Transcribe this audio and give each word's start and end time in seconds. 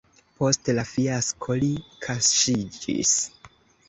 Post 0.37 0.69
la 0.77 0.85
fiasko 0.91 1.57
li 1.63 1.69
kaŝiĝis. 2.05 3.13